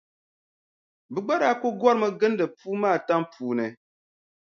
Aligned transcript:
Bɛ 1.13 1.19
gba 1.23 1.33
daa 1.41 1.55
kuli 1.59 1.77
gɔrimi 1.79 2.07
n-gindi 2.11 2.45
puu 2.57 2.75
maa 2.81 2.97
tam 3.07 3.21
puuni. 3.33 3.65